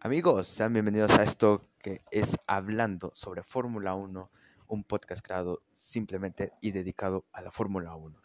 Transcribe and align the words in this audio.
Amigos, 0.00 0.46
sean 0.46 0.72
bienvenidos 0.72 1.10
a 1.18 1.24
esto 1.24 1.72
que 1.80 2.02
es 2.12 2.36
Hablando 2.46 3.10
sobre 3.16 3.42
Fórmula 3.42 3.96
1, 3.96 4.30
un 4.68 4.84
podcast 4.84 5.26
creado 5.26 5.64
simplemente 5.72 6.52
y 6.60 6.70
dedicado 6.70 7.26
a 7.32 7.42
la 7.42 7.50
Fórmula 7.50 7.96
1. 7.96 8.22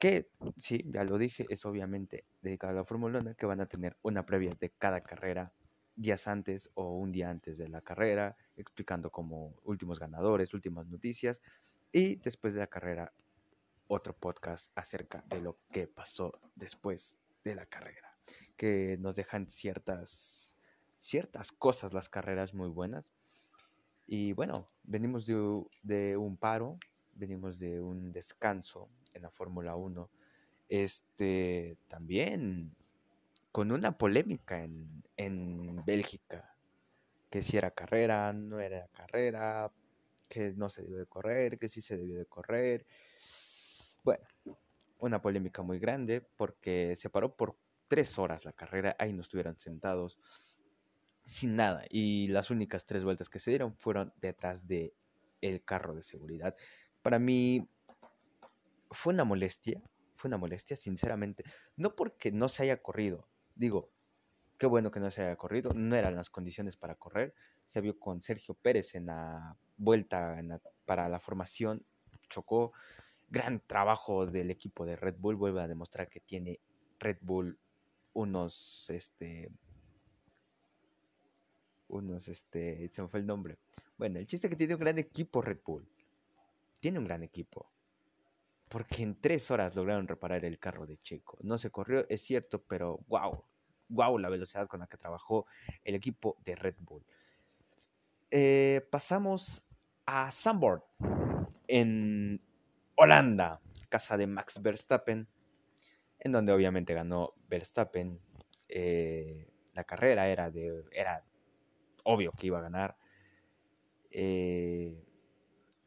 Que, 0.00 0.28
sí, 0.56 0.84
ya 0.88 1.04
lo 1.04 1.18
dije, 1.18 1.46
es 1.50 1.64
obviamente 1.64 2.24
dedicado 2.42 2.72
a 2.72 2.76
la 2.76 2.84
Fórmula 2.84 3.20
1, 3.20 3.36
que 3.36 3.46
van 3.46 3.60
a 3.60 3.66
tener 3.66 3.96
una 4.02 4.26
previa 4.26 4.56
de 4.58 4.70
cada 4.70 5.02
carrera 5.02 5.52
días 5.94 6.26
antes 6.26 6.68
o 6.74 6.96
un 6.96 7.12
día 7.12 7.30
antes 7.30 7.58
de 7.58 7.68
la 7.68 7.80
carrera, 7.80 8.36
explicando 8.56 9.12
como 9.12 9.54
últimos 9.62 10.00
ganadores, 10.00 10.52
últimas 10.52 10.88
noticias, 10.88 11.42
y 11.92 12.16
después 12.16 12.54
de 12.54 12.60
la 12.60 12.66
carrera 12.66 13.12
otro 13.86 14.16
podcast 14.16 14.72
acerca 14.74 15.22
de 15.28 15.40
lo 15.40 15.60
que 15.70 15.86
pasó 15.86 16.40
después 16.56 17.16
de 17.44 17.54
la 17.54 17.66
carrera, 17.66 18.18
que 18.56 18.96
nos 18.98 19.14
dejan 19.14 19.48
ciertas 19.48 20.45
ciertas 20.98 21.52
cosas 21.52 21.92
las 21.92 22.08
carreras 22.08 22.54
muy 22.54 22.68
buenas. 22.68 23.12
Y 24.06 24.32
bueno, 24.32 24.70
venimos 24.84 25.26
de, 25.26 26.16
un 26.16 26.36
paro, 26.36 26.78
venimos 27.12 27.58
de 27.58 27.80
un 27.80 28.12
descanso 28.12 28.88
en 29.12 29.22
la 29.22 29.30
Fórmula 29.30 29.76
1. 29.76 30.10
Este 30.68 31.78
también 31.88 32.74
con 33.52 33.72
una 33.72 33.96
polémica 33.96 34.62
en, 34.62 35.02
en 35.16 35.84
Bélgica, 35.84 36.54
que 37.30 37.42
si 37.42 37.56
era 37.56 37.70
carrera, 37.70 38.32
no 38.32 38.60
era 38.60 38.86
carrera, 38.88 39.72
que 40.28 40.52
no 40.52 40.68
se 40.68 40.82
debió 40.82 40.98
de 40.98 41.06
correr, 41.06 41.58
que 41.58 41.68
sí 41.68 41.80
se 41.80 41.96
debió 41.96 42.18
de 42.18 42.26
correr. 42.26 42.86
Bueno, 44.02 44.24
una 44.98 45.20
polémica 45.20 45.62
muy 45.62 45.78
grande 45.78 46.20
porque 46.20 46.94
se 46.96 47.10
paró 47.10 47.34
por 47.34 47.56
tres 47.88 48.18
horas 48.18 48.44
la 48.44 48.52
carrera, 48.52 48.96
ahí 48.98 49.12
no 49.12 49.22
estuvieron 49.22 49.58
sentados 49.58 50.18
sin 51.26 51.56
nada. 51.56 51.84
Y 51.90 52.28
las 52.28 52.50
únicas 52.50 52.86
tres 52.86 53.04
vueltas 53.04 53.28
que 53.28 53.38
se 53.38 53.50
dieron 53.50 53.74
fueron 53.76 54.14
detrás 54.20 54.66
de 54.66 54.94
el 55.42 55.62
carro 55.62 55.94
de 55.94 56.02
seguridad. 56.02 56.56
Para 57.02 57.18
mí 57.18 57.68
fue 58.90 59.12
una 59.12 59.24
molestia, 59.24 59.82
fue 60.14 60.28
una 60.28 60.38
molestia, 60.38 60.76
sinceramente. 60.76 61.44
No 61.76 61.94
porque 61.94 62.32
no 62.32 62.48
se 62.48 62.62
haya 62.62 62.80
corrido, 62.82 63.28
digo, 63.54 63.90
qué 64.56 64.66
bueno 64.66 64.90
que 64.90 65.00
no 65.00 65.10
se 65.10 65.22
haya 65.22 65.36
corrido, 65.36 65.72
no 65.74 65.96
eran 65.96 66.14
las 66.14 66.30
condiciones 66.30 66.76
para 66.76 66.94
correr. 66.94 67.34
Se 67.66 67.80
vio 67.80 67.98
con 67.98 68.20
Sergio 68.20 68.54
Pérez 68.54 68.94
en 68.94 69.06
la 69.06 69.56
vuelta 69.76 70.40
para 70.86 71.08
la 71.08 71.20
formación, 71.20 71.84
chocó. 72.30 72.72
Gran 73.28 73.60
trabajo 73.66 74.26
del 74.26 74.52
equipo 74.52 74.86
de 74.86 74.94
Red 74.94 75.16
Bull, 75.18 75.34
vuelve 75.34 75.60
a 75.60 75.66
demostrar 75.66 76.08
que 76.08 76.20
tiene 76.20 76.60
Red 77.00 77.18
Bull 77.20 77.58
unos 78.12 78.88
este, 78.88 79.50
unos, 81.88 82.28
este, 82.28 82.88
se 82.88 83.02
me 83.02 83.08
fue 83.08 83.20
el 83.20 83.26
nombre. 83.26 83.58
Bueno, 83.96 84.18
el 84.18 84.26
chiste 84.26 84.48
que 84.48 84.56
tiene 84.56 84.74
un 84.74 84.80
gran 84.80 84.98
equipo 84.98 85.40
Red 85.40 85.60
Bull. 85.64 85.88
Tiene 86.80 86.98
un 86.98 87.04
gran 87.04 87.22
equipo. 87.22 87.70
Porque 88.68 89.02
en 89.02 89.20
tres 89.20 89.50
horas 89.50 89.74
lograron 89.76 90.08
reparar 90.08 90.44
el 90.44 90.58
carro 90.58 90.86
de 90.86 90.98
Checo. 90.98 91.38
No 91.42 91.56
se 91.56 91.70
corrió, 91.70 92.06
es 92.08 92.22
cierto, 92.22 92.62
pero 92.62 93.00
wow. 93.06 93.44
Wow 93.88 94.18
la 94.18 94.28
velocidad 94.28 94.66
con 94.66 94.80
la 94.80 94.88
que 94.88 94.96
trabajó 94.96 95.46
el 95.84 95.94
equipo 95.94 96.36
de 96.44 96.56
Red 96.56 96.76
Bull. 96.80 97.04
Eh, 98.30 98.86
pasamos 98.90 99.62
a 100.04 100.30
Zandvoort, 100.32 100.84
en 101.68 102.40
Holanda, 102.96 103.60
casa 103.88 104.16
de 104.16 104.26
Max 104.26 104.60
Verstappen, 104.60 105.28
en 106.18 106.32
donde 106.32 106.52
obviamente 106.52 106.94
ganó 106.94 107.34
Verstappen. 107.48 108.20
Eh, 108.68 109.48
la 109.74 109.84
carrera 109.84 110.28
era 110.28 110.50
de, 110.50 110.84
era 110.90 111.24
obvio 112.06 112.32
que 112.32 112.46
iba 112.46 112.58
a 112.58 112.62
ganar. 112.62 112.96
Eh, 114.10 115.04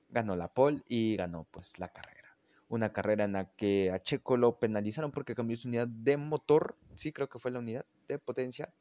ganó 0.09 0.35
la 0.35 0.53
pole 0.53 0.83
y 0.87 1.15
ganó 1.15 1.45
pues 1.49 1.79
la 1.79 1.89
carrera. 1.89 2.37
Una 2.67 2.93
carrera 2.93 3.23
en 3.23 3.33
la 3.33 3.51
que 3.55 3.91
a 3.91 4.01
Checo 4.01 4.37
lo 4.37 4.59
penalizaron 4.59 5.11
porque 5.11 5.33
cambió 5.33 5.57
su 5.57 5.67
unidad 5.67 5.87
de 5.87 6.17
motor. 6.17 6.77
Sí, 6.95 7.11
creo 7.11 7.27
que 7.27 7.39
fue 7.39 7.51
la 7.51 7.59
unidad 7.59 7.85
de 8.07 8.19
potencia. 8.19 8.71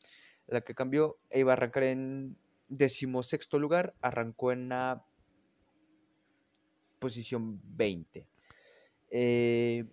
La 0.46 0.60
que 0.60 0.74
cambió 0.74 1.18
e 1.30 1.40
iba 1.40 1.52
a 1.52 1.54
arrancar 1.54 1.84
en 1.84 2.36
decimosexto 2.68 3.58
lugar. 3.58 3.94
Arrancó 4.02 4.52
en 4.52 4.68
la 4.68 5.04
posición 6.98 7.60
20. 7.64 8.26
Eh, 9.10 9.86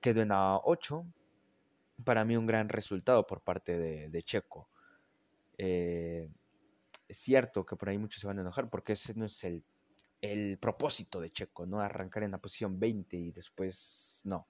quedó 0.00 0.22
en 0.22 0.28
la 0.28 0.60
8. 0.64 1.06
Para 2.04 2.24
mí 2.24 2.36
un 2.36 2.46
gran 2.46 2.68
resultado 2.68 3.26
por 3.26 3.40
parte 3.40 3.78
de, 3.78 4.22
Checo. 4.22 4.68
Eh, 5.56 6.28
es 7.08 7.16
cierto 7.16 7.64
que 7.64 7.76
por 7.76 7.88
ahí 7.88 7.98
muchos 7.98 8.20
se 8.20 8.26
van 8.26 8.38
a 8.38 8.42
enojar 8.42 8.68
porque 8.68 8.92
ese 8.92 9.14
no 9.14 9.24
es 9.24 9.42
el, 9.44 9.64
el 10.20 10.58
propósito 10.58 11.20
de 11.20 11.30
Checo, 11.30 11.66
¿no? 11.66 11.80
Arrancar 11.80 12.22
en 12.22 12.32
la 12.32 12.38
posición 12.38 12.78
20 12.78 13.16
y 13.16 13.30
después 13.32 14.20
no. 14.24 14.46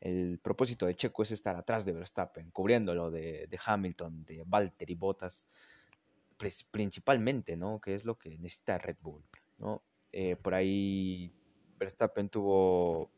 El 0.00 0.38
propósito 0.38 0.86
de 0.86 0.96
Checo 0.96 1.22
es 1.22 1.32
estar 1.32 1.56
atrás 1.56 1.84
de 1.84 1.92
Verstappen, 1.92 2.50
cubriéndolo 2.50 3.10
de, 3.10 3.46
de 3.48 3.58
Hamilton, 3.64 4.24
de 4.24 4.44
Valtteri 4.46 4.94
Bottas, 4.94 5.46
principalmente, 6.70 7.56
¿no? 7.56 7.80
Que 7.80 7.94
es 7.94 8.04
lo 8.04 8.16
que 8.16 8.38
necesita 8.38 8.78
Red 8.78 8.98
Bull, 9.00 9.24
¿no? 9.58 9.82
Eh, 10.12 10.36
por 10.36 10.54
ahí 10.54 11.34
Verstappen 11.78 12.28
tuvo 12.28 13.10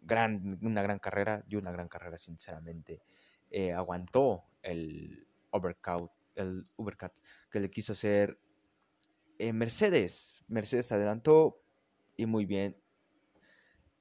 gran, 0.00 0.58
una 0.62 0.82
gran 0.82 0.98
carrera, 1.00 1.44
y 1.48 1.56
una 1.56 1.72
gran 1.72 1.88
carrera, 1.88 2.16
sinceramente. 2.18 3.02
Eh, 3.50 3.72
aguantó 3.72 4.44
el 4.62 5.26
overcut 5.50 6.10
el 6.38 6.66
Ubercat 6.76 7.18
que 7.50 7.60
le 7.60 7.70
quiso 7.70 7.92
hacer 7.92 8.40
eh, 9.38 9.52
Mercedes. 9.52 10.44
Mercedes 10.48 10.90
adelantó 10.92 11.62
y 12.16 12.26
muy 12.26 12.46
bien 12.46 12.76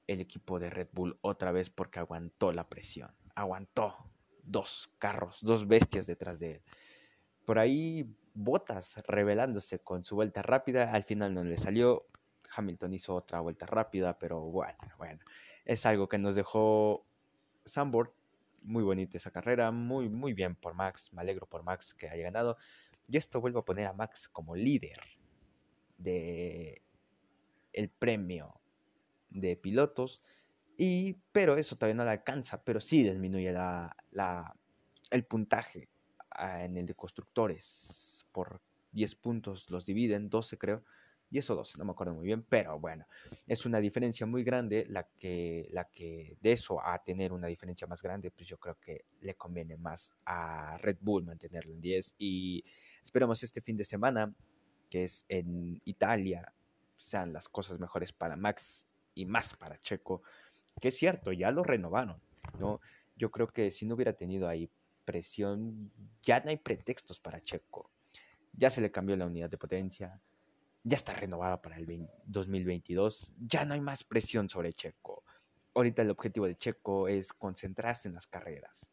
el 0.08 0.22
equipo 0.22 0.60
de 0.60 0.70
Red 0.70 0.90
Bull 0.94 1.18
otra 1.22 1.52
vez 1.52 1.70
porque 1.70 2.00
aguantó 2.00 2.52
la 2.52 2.70
presión. 2.70 3.14
Aguantó 3.36 4.10
dos 4.44 4.92
carros, 4.98 5.40
dos 5.42 5.68
bestias 5.68 6.08
detrás 6.08 6.40
de 6.40 6.54
él. 6.54 6.64
Por 7.46 7.60
ahí 7.60 8.16
Botas 8.34 9.02
revelándose 9.08 9.80
con 9.80 10.04
su 10.04 10.16
vuelta 10.16 10.44
rápida. 10.44 10.94
Al 10.94 11.04
final 11.04 11.34
no 11.34 11.44
le 11.44 11.58
salió. 11.58 12.06
Hamilton 12.56 12.94
hizo 12.94 13.16
otra 13.16 13.40
vuelta 13.40 13.66
rápida, 13.66 14.20
pero 14.20 14.42
bueno, 14.42 14.78
bueno. 14.98 15.20
Es 15.66 15.86
algo 15.86 16.08
que 16.08 16.18
nos 16.20 16.36
dejó 16.36 17.06
Sambor 17.66 18.16
muy 18.64 18.84
bonita 18.84 19.18
esa 19.18 19.32
carrera, 19.32 19.72
muy, 19.72 20.10
muy 20.10 20.34
bien 20.34 20.56
por 20.56 20.74
Max, 20.74 21.12
me 21.14 21.22
alegro 21.22 21.48
por 21.48 21.64
Max 21.64 21.94
que 21.94 22.10
haya 22.10 22.24
ganado. 22.24 22.58
Y 23.08 23.18
esto 23.18 23.42
vuelvo 23.42 23.60
a 23.60 23.66
poner 23.66 23.88
a 23.88 23.94
Max 23.94 24.28
como 24.28 24.56
líder 24.56 25.00
de 25.98 26.82
el 27.74 27.90
premio 27.90 28.60
de 29.30 29.56
pilotos. 29.56 30.22
Y, 30.78 31.18
pero 31.32 31.58
eso 31.58 31.76
todavía 31.76 31.96
no 31.96 32.04
le 32.04 32.12
alcanza, 32.12 32.64
pero 32.64 32.80
sí 32.80 33.04
disminuye 33.04 33.52
la, 33.52 33.96
la, 34.12 34.56
el 35.10 35.26
puntaje 35.26 35.90
ah, 36.32 36.64
en 36.64 36.78
el 36.78 36.86
de 36.86 36.96
constructores. 36.96 38.26
Por 38.32 38.62
10 38.92 39.16
puntos 39.16 39.70
los 39.70 39.86
dividen, 39.86 40.30
12 40.30 40.58
creo 40.58 40.84
y 41.30 41.40
eso 41.40 41.56
dos, 41.56 41.78
no 41.78 41.86
me 41.86 41.92
acuerdo 41.92 42.14
muy 42.14 42.26
bien, 42.26 42.44
pero 42.48 42.80
bueno, 42.80 43.06
es 43.46 43.66
una 43.66 43.80
diferencia 43.80 44.26
muy 44.26 44.44
grande 44.44 44.86
la 44.90 45.04
que, 45.04 45.68
la 45.72 45.86
que 45.86 46.38
de 46.42 46.52
eso 46.54 46.82
a 46.82 47.04
tener 47.04 47.34
una 47.34 47.48
diferencia 47.48 47.86
más 47.88 48.02
grande, 48.02 48.32
pues 48.32 48.48
yo 48.48 48.58
creo 48.58 48.76
que 48.80 49.06
le 49.22 49.36
conviene 49.36 49.76
más 49.76 50.12
a 50.26 50.78
Red 50.78 50.98
Bull 51.02 51.26
mantenerlo 51.26 51.74
en 51.74 51.82
10 51.82 52.16
y 52.18 52.64
esperamos 53.04 53.44
este 53.44 53.60
fin 53.60 53.76
de 53.76 53.84
semana, 53.84 54.34
que 54.90 55.04
es 55.04 55.26
en 55.28 55.82
Italia, 55.84 56.54
sean 56.96 57.34
las 57.34 57.50
cosas 57.50 57.80
mejores 57.80 58.14
para 58.14 58.38
Max 58.38 58.88
y 59.14 59.26
más 59.26 59.54
para 59.54 59.80
Checo, 59.80 60.22
que 60.80 60.90
es 60.90 60.98
cierto, 60.98 61.32
ya 61.34 61.52
lo 61.52 61.64
renovaron, 61.64 62.22
¿no? 62.60 62.80
Yo 63.18 63.32
creo 63.32 63.48
que 63.48 63.72
si 63.72 63.86
no 63.86 63.96
hubiera 63.96 64.14
tenido 64.14 64.48
ahí 64.48 64.70
presión, 65.04 65.92
ya 66.22 66.40
no 66.42 66.50
hay 66.50 66.58
pretextos 66.58 67.20
para 67.20 67.42
Checo. 67.42 67.90
Ya 68.54 68.70
se 68.70 68.82
le 68.82 68.92
cambió 68.92 69.16
la 69.16 69.26
unidad 69.26 69.50
de 69.50 69.58
potencia, 69.58 70.22
ya 70.88 70.96
está 70.96 71.14
renovada 71.14 71.62
para 71.62 71.76
el 71.76 72.08
2022, 72.26 73.34
ya 73.38 73.66
no 73.66 73.74
hay 73.74 73.82
más 73.82 74.06
presión 74.06 74.50
sobre 74.50 74.72
Checo. 74.72 75.26
Ahorita 75.74 76.02
el 76.02 76.10
objetivo 76.10 76.48
de 76.48 76.56
Checo 76.56 77.10
es 77.10 77.34
concentrarse 77.34 78.08
en 78.08 78.14
las 78.14 78.26
carreras. 78.26 78.90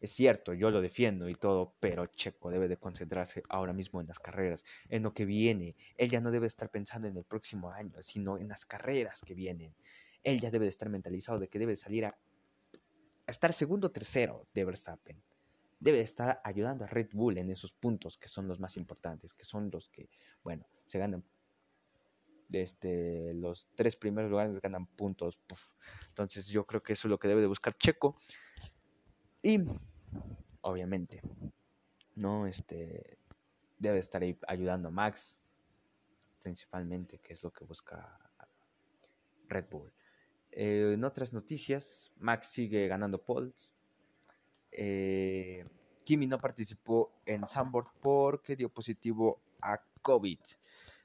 Es 0.00 0.10
cierto, 0.10 0.52
yo 0.52 0.70
lo 0.70 0.82
defiendo 0.82 1.28
y 1.30 1.34
todo, 1.34 1.74
pero 1.80 2.06
Checo 2.06 2.50
debe 2.50 2.68
de 2.68 2.76
concentrarse 2.76 3.42
ahora 3.48 3.72
mismo 3.72 4.02
en 4.02 4.06
las 4.06 4.18
carreras, 4.18 4.64
en 4.90 5.02
lo 5.02 5.14
que 5.14 5.24
viene. 5.24 5.76
Él 5.96 6.10
ya 6.10 6.20
no 6.20 6.30
debe 6.30 6.46
estar 6.46 6.70
pensando 6.70 7.08
en 7.08 7.16
el 7.16 7.24
próximo 7.24 7.70
año, 7.70 8.02
sino 8.02 8.36
en 8.36 8.48
las 8.48 8.66
carreras 8.66 9.22
que 9.22 9.34
vienen. 9.34 9.74
Él 10.22 10.40
ya 10.40 10.50
debe 10.50 10.66
de 10.66 10.70
estar 10.70 10.90
mentalizado 10.90 11.38
de 11.38 11.48
que 11.48 11.58
debe 11.58 11.74
salir 11.74 12.04
a, 12.04 12.08
a 12.08 13.30
estar 13.30 13.52
segundo 13.54 13.86
o 13.86 13.90
tercero 13.90 14.46
de 14.52 14.64
Verstappen 14.66 15.22
debe 15.82 16.00
estar 16.00 16.40
ayudando 16.44 16.84
a 16.84 16.86
Red 16.86 17.10
Bull 17.12 17.38
en 17.38 17.50
esos 17.50 17.72
puntos 17.72 18.16
que 18.16 18.28
son 18.28 18.46
los 18.46 18.60
más 18.60 18.76
importantes, 18.76 19.34
que 19.34 19.44
son 19.44 19.68
los 19.70 19.88
que, 19.88 20.08
bueno, 20.42 20.66
se 20.86 20.98
ganan. 20.98 21.24
Este, 22.52 23.32
los 23.34 23.66
tres 23.74 23.96
primeros 23.96 24.30
lugares 24.30 24.60
ganan 24.60 24.86
puntos. 24.86 25.38
Entonces 26.08 26.46
yo 26.48 26.66
creo 26.66 26.82
que 26.82 26.92
eso 26.92 27.08
es 27.08 27.10
lo 27.10 27.18
que 27.18 27.28
debe 27.28 27.40
de 27.40 27.46
buscar 27.46 27.74
Checo. 27.74 28.16
Y 29.42 29.58
obviamente 30.60 31.22
¿no? 32.14 32.46
Este, 32.46 33.18
debe 33.78 33.98
estar 33.98 34.22
ahí 34.22 34.38
ayudando 34.46 34.88
a 34.88 34.90
Max, 34.90 35.40
principalmente, 36.42 37.18
que 37.18 37.32
es 37.32 37.42
lo 37.42 37.52
que 37.52 37.64
busca 37.64 38.18
Red 39.48 39.66
Bull. 39.70 39.92
Eh, 40.50 40.92
en 40.94 41.04
otras 41.04 41.32
noticias, 41.32 42.12
Max 42.16 42.48
sigue 42.48 42.86
ganando 42.88 43.22
poles. 43.22 43.70
Eh, 44.72 45.64
Kimi 46.04 46.26
no 46.26 46.38
participó 46.38 47.12
en 47.26 47.46
Sandboard 47.46 47.88
porque 48.00 48.56
dio 48.56 48.68
positivo 48.68 49.40
a 49.60 49.80
COVID. 50.02 50.40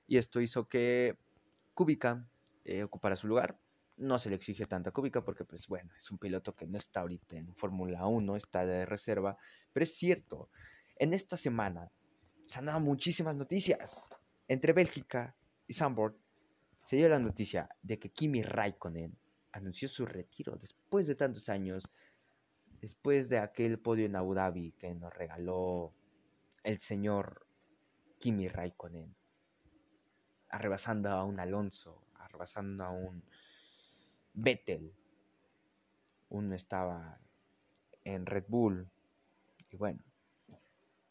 Y 0.08 0.18
esto 0.18 0.42
hizo 0.42 0.68
que 0.68 1.18
Kubica 1.74 2.28
eh, 2.66 2.84
ocupara 2.84 3.16
su 3.16 3.28
lugar. 3.28 3.60
No 3.98 4.20
se 4.20 4.30
le 4.30 4.36
exige 4.36 4.66
tanta 4.66 4.92
Kubica 4.92 5.24
porque, 5.24 5.44
pues 5.44 5.68
bueno, 5.68 5.92
es 5.98 6.10
un 6.12 6.18
piloto 6.18 6.56
que 6.56 6.68
no 6.68 6.78
está 6.78 7.02
ahorita 7.02 7.36
en 7.36 7.54
Fórmula 7.56 8.08
1, 8.08 8.36
está 8.36 8.66
de 8.66 8.86
reserva. 8.86 9.38
Pero 9.74 9.84
es 9.84 9.96
cierto, 9.96 10.50
en 10.96 11.14
esta 11.14 11.38
semana 11.38 11.92
se 12.48 12.60
han 12.60 12.66
dado 12.66 12.80
muchísimas 12.80 13.36
noticias. 13.36 14.10
Entre 14.48 14.74
Bélgica 14.74 15.36
y 15.68 15.74
Sandboard 15.74 16.16
se 16.84 16.96
dio 16.96 17.10
la 17.10 17.20
noticia 17.20 17.70
de 17.82 18.00
que 18.00 18.10
Kimi 18.10 18.42
Raikkonen 18.42 19.18
anunció 19.52 19.90
su 19.90 20.06
retiro 20.06 20.56
después 20.56 21.08
de 21.08 21.16
tantos 21.16 21.50
años, 21.50 21.90
después 22.82 23.30
de 23.30 23.40
aquel 23.40 23.80
podio 23.80 24.06
en 24.06 24.16
Abu 24.16 24.34
Dhabi 24.34 24.72
que 24.74 24.94
nos 24.94 25.14
regaló 25.14 25.94
el 26.64 26.80
señor 26.80 27.48
Kimi 28.20 28.48
Raikkonen, 28.48 29.16
arrebasando 30.50 31.10
a 31.10 31.24
un 31.24 31.40
Alonso, 31.40 32.04
arrebasando 32.16 32.84
a 32.84 32.90
un 32.90 33.24
Vettel. 34.34 34.94
Uno 36.30 36.56
estaba 36.56 37.20
en 38.04 38.26
Red 38.26 38.46
Bull 38.48 38.90
y 39.70 39.78
bueno, 39.78 40.04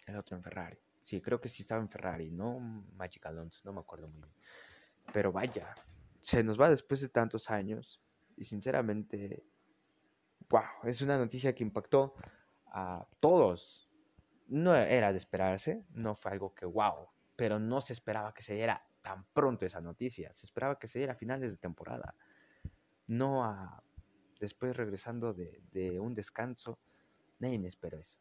el 0.07 0.17
otro 0.17 0.37
en 0.37 0.43
Ferrari. 0.43 0.79
Sí, 1.03 1.21
creo 1.21 1.41
que 1.41 1.49
sí 1.49 1.63
estaba 1.63 1.81
en 1.81 1.89
Ferrari, 1.89 2.31
no 2.31 2.59
Magic 2.97 3.25
Alonso, 3.27 3.61
no 3.65 3.73
me 3.73 3.81
acuerdo 3.81 4.09
muy 4.09 4.23
bien. 4.23 4.35
Pero 5.13 5.33
vaya, 5.33 5.75
se 6.21 6.43
nos 6.43 6.61
va 6.61 6.69
después 6.69 7.01
de 7.01 7.09
tantos 7.09 7.49
años 7.51 8.01
y 8.37 8.45
sinceramente, 8.45 9.45
wow, 10.49 10.63
es 10.85 11.03
una 11.03 11.19
noticia 11.19 11.53
que 11.53 11.65
impactó 11.65 12.15
a 12.67 13.07
todos. 13.21 13.91
No 14.49 14.75
era 14.75 15.13
de 15.13 15.19
esperarse, 15.19 15.85
no 15.91 16.15
fue 16.15 16.33
algo 16.33 16.55
que 16.55 16.67
wow, 16.67 17.09
pero 17.35 17.59
no 17.59 17.81
se 17.81 17.93
esperaba 17.93 18.33
que 18.33 18.43
se 18.43 18.55
diera 18.55 18.87
tan 19.03 19.25
pronto 19.33 19.67
esa 19.67 19.81
noticia. 19.81 20.33
Se 20.33 20.47
esperaba 20.47 20.79
que 20.79 20.87
se 20.87 20.99
diera 20.99 21.15
a 21.15 21.17
finales 21.17 21.51
de 21.51 21.59
temporada, 21.59 22.15
no 23.07 23.45
a 23.45 23.83
después 24.39 24.77
regresando 24.77 25.33
de, 25.33 25.63
de 25.73 25.99
un 25.99 26.15
descanso. 26.15 26.79
Nadie 27.39 27.65
esperó 27.67 27.99
eso. 27.99 28.21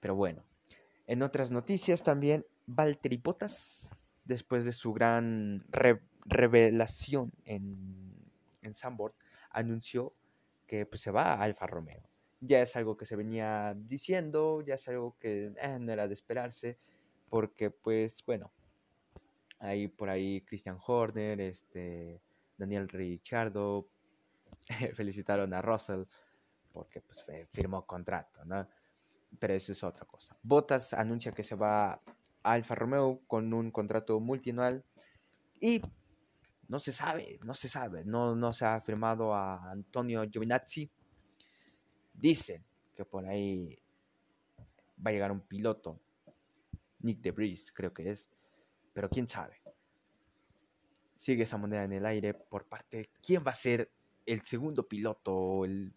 Pero 0.00 0.16
bueno, 0.16 0.44
en 1.06 1.22
otras 1.22 1.50
noticias 1.50 2.02
también, 2.02 2.44
Valtteri 2.66 3.16
Bottas, 3.18 3.90
después 4.24 4.64
de 4.64 4.72
su 4.72 4.92
gran 4.92 5.64
revelación 6.24 7.32
en 7.44 8.12
en 8.62 8.74
Sambord, 8.74 9.14
anunció 9.50 10.14
que 10.72 10.86
pues, 10.86 11.02
se 11.02 11.10
va 11.10 11.34
a 11.34 11.42
Alfa 11.42 11.66
Romeo. 11.66 12.08
Ya 12.40 12.62
es 12.62 12.74
algo 12.76 12.96
que 12.96 13.04
se 13.04 13.14
venía 13.14 13.74
diciendo, 13.76 14.62
ya 14.62 14.76
es 14.76 14.88
algo 14.88 15.18
que 15.18 15.52
eh, 15.54 15.78
no 15.78 15.92
era 15.92 16.08
de 16.08 16.14
esperarse, 16.14 16.78
porque 17.28 17.70
pues 17.70 18.24
bueno, 18.24 18.50
hay 19.58 19.88
por 19.88 20.08
ahí 20.08 20.40
Christian 20.40 20.78
Horner, 20.86 21.42
este, 21.42 22.22
Daniel 22.56 22.88
Ricciardo, 22.88 23.86
felicitaron 24.94 25.52
a 25.52 25.60
Russell 25.60 26.04
porque 26.72 27.02
pues 27.02 27.22
firmó 27.50 27.84
contrato, 27.84 28.42
¿no? 28.46 28.66
Pero 29.38 29.52
eso 29.52 29.72
es 29.72 29.84
otra 29.84 30.06
cosa. 30.06 30.38
Bottas 30.42 30.94
anuncia 30.94 31.32
que 31.32 31.42
se 31.42 31.54
va 31.54 31.92
a 31.92 32.00
Alfa 32.44 32.74
Romeo 32.74 33.20
con 33.26 33.52
un 33.52 33.70
contrato 33.70 34.18
multianual 34.20 34.86
y 35.60 35.82
no 36.72 36.78
se 36.78 36.90
sabe, 36.90 37.38
no 37.44 37.52
se 37.52 37.68
sabe, 37.68 38.02
no, 38.02 38.34
no 38.34 38.50
se 38.50 38.64
ha 38.64 38.80
firmado 38.80 39.34
a 39.34 39.70
Antonio 39.70 40.24
Giovinazzi. 40.24 40.90
Dicen 42.14 42.64
que 42.94 43.04
por 43.04 43.26
ahí 43.26 43.78
va 44.98 45.10
a 45.10 45.12
llegar 45.12 45.30
un 45.32 45.42
piloto, 45.42 46.00
Nick 47.00 47.20
DeBris 47.20 47.72
creo 47.72 47.92
que 47.92 48.08
es, 48.08 48.30
pero 48.94 49.10
quién 49.10 49.28
sabe. 49.28 49.60
Sigue 51.14 51.42
esa 51.42 51.58
moneda 51.58 51.84
en 51.84 51.92
el 51.92 52.06
aire 52.06 52.32
por 52.32 52.64
parte 52.64 52.96
de 52.96 53.10
quién 53.20 53.44
va 53.46 53.50
a 53.50 53.54
ser 53.54 53.92
el 54.24 54.40
segundo 54.40 54.88
piloto, 54.88 55.66
el 55.66 55.92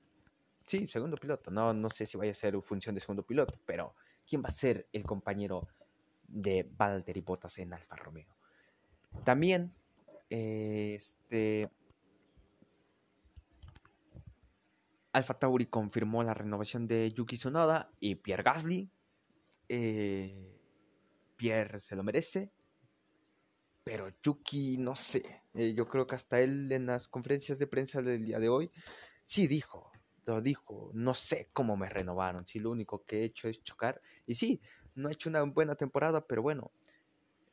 sí, 0.66 0.90
segundo 0.90 1.16
piloto. 1.16 1.52
No, 1.52 1.74
no 1.74 1.90
sé 1.90 2.06
si 2.06 2.18
vaya 2.18 2.32
a 2.32 2.34
ser 2.34 2.62
función 2.62 2.96
de 2.96 3.00
segundo 3.00 3.26
piloto, 3.26 3.58
pero 3.66 3.96
quién 4.28 4.44
va 4.44 4.50
a 4.50 4.52
ser 4.52 4.90
el 4.92 5.04
compañero 5.04 5.70
de 6.28 6.70
Valtteri 6.70 7.22
Bottas 7.22 7.60
en 7.60 7.74
Alfa 7.74 7.96
Romeo. 7.96 8.36
También 9.24 9.74
este. 10.30 11.70
Alfa 15.14 15.40
Tauri 15.40 15.68
confirmó 15.68 16.24
la 16.24 16.34
renovación 16.34 16.88
de 16.88 17.12
Yuki 17.12 17.38
Tsunoda 17.38 17.90
y 18.00 18.16
Pierre 18.16 18.44
Gasly. 18.44 18.90
Eh, 19.70 20.60
Pierre 21.38 21.80
se 21.80 21.96
lo 21.96 22.04
merece. 22.04 22.52
Pero 23.84 24.12
Yuki, 24.22 24.78
no 24.78 24.96
sé. 24.96 25.44
Eh, 25.54 25.74
yo 25.74 25.88
creo 25.88 26.06
que 26.06 26.16
hasta 26.16 26.42
él 26.42 26.70
en 26.72 26.88
las 26.88 27.08
conferencias 27.08 27.60
de 27.60 27.68
prensa 27.68 28.02
del 28.02 28.26
día 28.26 28.40
de 28.40 28.50
hoy 28.50 28.72
sí 29.24 29.48
dijo, 29.48 29.92
lo 30.26 30.42
dijo, 30.42 30.92
no 30.94 31.14
sé 31.14 31.50
cómo 31.54 31.78
me 31.78 31.88
renovaron. 31.88 32.46
Si 32.46 32.60
lo 32.60 32.72
único 32.72 33.06
que 33.06 33.22
he 33.22 33.24
hecho 33.26 33.48
es 33.48 33.64
chocar. 33.64 34.02
Y 34.26 34.36
sí, 34.36 34.62
no 34.96 35.10
he 35.10 35.14
hecho 35.14 35.30
una 35.30 35.44
buena 35.44 35.76
temporada, 35.76 36.26
pero 36.26 36.42
bueno, 36.42 36.72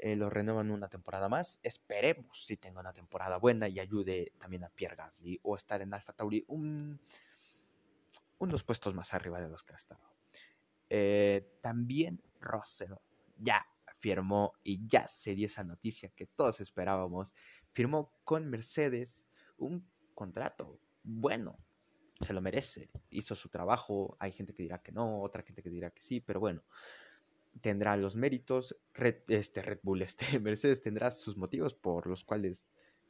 eh, 0.05 0.17
lo 0.17 0.29
renuevan 0.29 0.73
una 0.73 0.89
temporada 0.89 1.29
más. 1.29 1.61
Esperemos 1.63 2.45
si 2.45 2.57
tenga 2.57 2.81
una 2.81 2.93
temporada 2.93 3.37
buena 3.37 3.69
y 3.69 3.79
ayude 3.79 4.33
también 4.37 4.65
a 4.65 4.69
Pierre 4.69 4.97
Gasly 4.97 5.39
o 5.45 5.55
estar 5.55 5.81
en 5.81 5.95
Alfa 5.95 6.13
Tauri 6.13 6.45
un, 6.49 7.01
unos 8.39 8.65
puestos 8.65 8.97
más 8.97 9.15
arriba 9.15 9.41
de 9.41 9.49
los 9.49 9.63
que 9.63 9.75
ha 9.75 9.77
estado. 9.77 10.13
Eh, 10.89 11.57
también 11.61 12.21
Russell 12.41 12.95
ya 13.37 13.65
firmó 14.01 14.55
y 14.65 14.85
ya 14.89 15.07
se 15.07 15.37
dio 15.37 15.47
esa 15.47 15.63
noticia 15.63 16.09
que 16.09 16.27
todos 16.27 16.61
esperábamos. 16.61 17.33
Firmó 17.71 18.13
con 18.25 18.51
Mercedes 18.51 19.25
un 19.57 19.89
contrato 20.15 20.81
bueno, 21.05 21.61
se 22.21 22.33
lo 22.33 22.41
merece, 22.41 22.91
hizo 23.11 23.37
su 23.37 23.51
trabajo. 23.51 24.17
Hay 24.19 24.33
gente 24.33 24.53
que 24.53 24.65
dirá 24.65 24.83
que 24.83 24.91
no, 24.91 25.21
otra 25.21 25.45
gente 25.45 25.63
que 25.63 25.71
dirá 25.71 25.91
que 25.91 26.03
sí, 26.03 26.21
pero 26.21 26.41
bueno, 26.41 26.65
tendrá 27.61 27.97
los 27.97 28.17
méritos, 28.17 28.77
Red, 28.95 29.23
este 29.29 29.63
Red 29.63 29.81
Bull, 29.83 30.03
este 30.03 30.25
Mercedes 30.41 30.83
tendrá 30.83 31.11
sus 31.11 31.37
motivos 31.37 31.75
por 31.75 32.07
los 32.07 32.25
cuales 32.25 32.65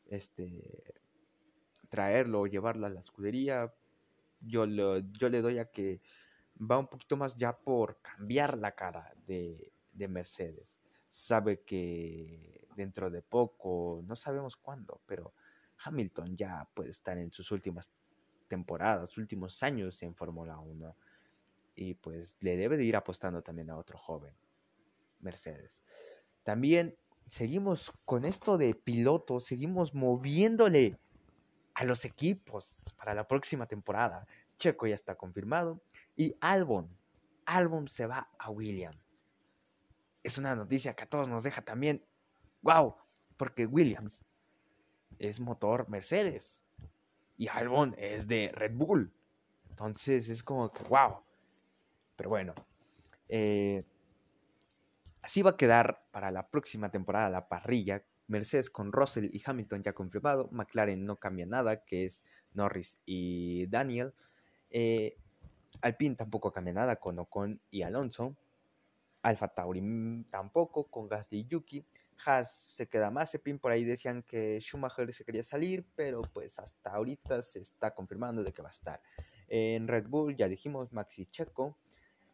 este 0.06 0.94
traerlo 1.88 2.40
o 2.40 2.46
llevarlo 2.46 2.87
a 2.87 2.90
la 2.90 3.00
escudería. 3.00 3.72
Yo, 4.40 4.66
yo 4.66 5.28
le 5.28 5.40
doy 5.40 5.58
a 5.58 5.70
que 5.70 6.00
va 6.58 6.78
un 6.78 6.88
poquito 6.88 7.16
más 7.16 7.37
ya 7.37 7.56
por 7.56 8.00
cambiar 8.00 8.58
la 8.58 8.72
cara 8.72 9.14
de, 9.26 9.72
de 9.92 10.08
Mercedes. 10.08 10.80
Sabe 11.08 11.62
que 11.62 12.66
dentro 12.75 13.11
de 13.11 13.22
poco, 13.22 14.02
no 14.04 14.16
sabemos 14.16 14.56
cuándo, 14.56 15.02
pero 15.06 15.34
Hamilton 15.84 16.37
ya 16.37 16.68
puede 16.75 16.90
estar 16.90 17.18
en 17.18 17.30
sus 17.30 17.50
últimas 17.52 17.92
temporadas, 18.49 19.16
últimos 19.18 19.62
años 19.62 20.02
en 20.02 20.14
Fórmula 20.14 20.58
1 20.58 20.96
y 21.75 21.95
pues 21.95 22.37
le 22.41 22.57
debe 22.57 22.76
de 22.76 22.85
ir 22.85 22.97
apostando 22.97 23.43
también 23.43 23.71
a 23.71 23.76
otro 23.76 23.99
joven, 23.99 24.35
Mercedes. 25.21 25.81
También 26.43 26.97
seguimos 27.26 27.93
con 28.05 28.25
esto 28.25 28.59
de 28.59 28.75
pilotos, 28.75 29.45
seguimos 29.45 29.95
moviéndole 29.95 30.99
a 31.75 31.85
los 31.85 32.05
equipos 32.05 32.76
para 32.97 33.14
la 33.14 33.26
próxima 33.26 33.67
temporada. 33.67 34.26
Checo 34.59 34.87
ya 34.87 34.95
está 34.95 35.14
confirmado 35.14 35.83
y 36.17 36.37
Albon, 36.41 36.88
Albon 37.47 37.88
se 37.88 38.07
va 38.07 38.31
a 38.38 38.50
Williams. 38.50 39.25
Es 40.23 40.38
una 40.38 40.55
noticia 40.55 40.95
que 40.95 41.05
a 41.05 41.09
todos 41.09 41.29
nos 41.29 41.43
deja 41.43 41.62
también, 41.62 42.05
wow, 42.62 42.95
porque 43.37 43.67
Williams 43.67 44.25
es 45.19 45.41
motor 45.41 45.88
Mercedes 45.88 46.64
y 47.37 47.49
Albon 47.49 47.95
es 47.99 48.29
de 48.29 48.52
Red 48.55 48.75
Bull. 48.75 49.12
Entonces 49.71 50.29
es 50.29 50.43
como 50.43 50.71
que, 50.71 50.85
wow, 50.85 51.23
pero 52.23 52.31
bueno, 52.31 52.55
eh, 53.29 53.83
así 55.23 55.43
va 55.43 55.50
a 55.50 55.57
quedar 55.57 56.05
para 56.12 56.31
la 56.31 56.49
próxima 56.49 56.88
temporada 56.88 57.29
la 57.31 57.49
parrilla. 57.49 58.05
Mercedes 58.29 58.71
con 58.71 58.93
Russell 58.93 59.25
y 59.33 59.43
Hamilton 59.45 59.83
ya 59.83 59.93
confirmado. 59.93 60.49
McLaren 60.52 61.05
no 61.05 61.17
cambia 61.17 61.47
nada, 61.47 61.85
que 61.85 62.05
es 62.05 62.23
Norris 62.55 63.00
y 63.05 63.67
Daniel. 63.67 64.14
Eh, 64.71 65.17
Alpine 65.81 66.14
tampoco 66.14 66.52
cambia 66.52 66.75
nada 66.75 66.95
con 66.95 67.19
Ocon 67.19 67.61
y 67.73 67.83
Alonso. 67.83 68.37
Alfa 69.23 69.49
Tauri 69.49 70.25
tampoco 70.31 70.85
con 70.85 71.09
Gasly 71.09 71.41
y 71.41 71.47
Yuki. 71.49 71.85
Haas 72.25 72.52
se 72.76 72.88
queda 72.88 73.11
más. 73.11 73.35
Epin 73.35 73.59
por 73.59 73.73
ahí 73.73 73.83
decían 73.83 74.23
que 74.23 74.61
Schumacher 74.61 75.12
se 75.12 75.25
quería 75.25 75.43
salir, 75.43 75.85
pero 75.97 76.23
pues 76.23 76.61
hasta 76.61 76.91
ahorita 76.91 77.43
se 77.43 77.59
está 77.59 77.93
confirmando 77.93 78.45
de 78.45 78.52
que 78.52 78.62
va 78.62 78.69
a 78.69 78.71
estar. 78.71 79.02
En 79.49 79.88
Red 79.88 80.07
Bull 80.07 80.37
ya 80.37 80.47
dijimos 80.47 80.93
Maxi 80.93 81.26
Checo. 81.26 81.76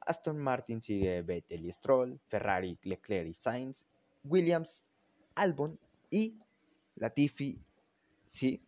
Aston 0.07 0.39
Martin 0.39 0.81
sigue 0.81 1.23
Vettel 1.23 1.67
y 1.67 1.73
Stroll, 1.73 2.21
Ferrari, 2.27 2.79
Leclerc 2.83 3.29
y 3.29 3.35
Sainz, 3.35 3.87
Williams, 4.25 4.85
Albon 5.35 5.79
y 6.11 6.39
Latifi, 6.97 7.61
sí, 8.29 8.63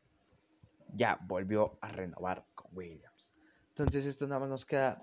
ya 0.94 1.18
volvió 1.22 1.78
a 1.80 1.88
renovar 1.88 2.46
con 2.54 2.70
Williams. 2.76 3.32
Entonces 3.68 4.04
esto 4.06 4.26
nada 4.26 4.40
más 4.40 4.48
nos 4.48 4.64
queda 4.64 5.02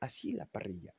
así 0.00 0.32
la 0.32 0.46
parrilla. 0.46 0.94